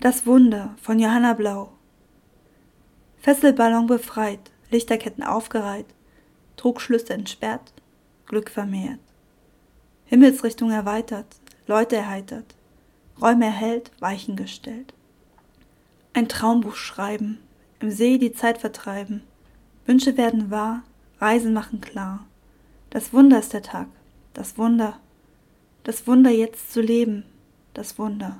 [0.00, 1.72] Das Wunder von Johanna Blau.
[3.18, 5.84] Fesselballon befreit, Lichterketten aufgereiht,
[6.56, 7.74] Trugschlüsse entsperrt,
[8.24, 9.00] Glück vermehrt.
[10.06, 11.26] Himmelsrichtung erweitert,
[11.66, 12.54] Leute erheitert,
[13.20, 14.94] Räume erhellt, Weichen gestellt.
[16.14, 17.38] Ein Traumbuch schreiben,
[17.80, 19.22] im See die Zeit vertreiben,
[19.84, 20.82] Wünsche werden wahr,
[21.20, 22.24] Reisen machen klar.
[22.88, 23.88] Das Wunder ist der Tag,
[24.32, 24.98] das Wunder,
[25.84, 27.24] das Wunder jetzt zu leben,
[27.74, 28.38] das Wunder.